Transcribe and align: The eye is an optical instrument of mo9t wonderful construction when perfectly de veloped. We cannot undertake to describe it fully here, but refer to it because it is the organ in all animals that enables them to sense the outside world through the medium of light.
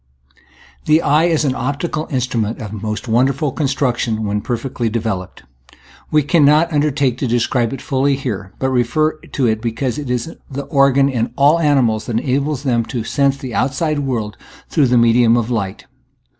The 0.85 1.03
eye 1.03 1.25
is 1.25 1.45
an 1.45 1.53
optical 1.53 2.07
instrument 2.09 2.59
of 2.59 2.71
mo9t 2.71 3.07
wonderful 3.07 3.51
construction 3.51 4.25
when 4.25 4.41
perfectly 4.41 4.89
de 4.89 4.99
veloped. 4.99 5.43
We 6.09 6.23
cannot 6.23 6.73
undertake 6.73 7.19
to 7.19 7.27
describe 7.27 7.71
it 7.71 7.83
fully 7.83 8.15
here, 8.15 8.51
but 8.57 8.71
refer 8.71 9.19
to 9.19 9.45
it 9.45 9.61
because 9.61 9.99
it 9.99 10.09
is 10.09 10.33
the 10.49 10.63
organ 10.63 11.07
in 11.07 11.31
all 11.35 11.59
animals 11.59 12.07
that 12.07 12.17
enables 12.19 12.63
them 12.63 12.83
to 12.85 13.03
sense 13.03 13.37
the 13.37 13.53
outside 13.53 13.99
world 13.99 14.37
through 14.69 14.87
the 14.87 14.97
medium 14.97 15.37
of 15.37 15.51
light. 15.51 15.85